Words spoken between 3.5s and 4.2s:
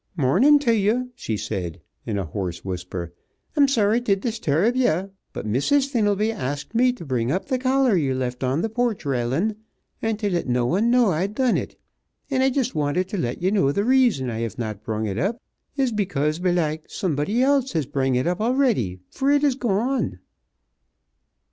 "I'm sorry t'